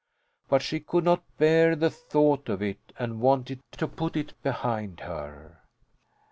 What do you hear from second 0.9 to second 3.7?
not bear the thought of it and wanted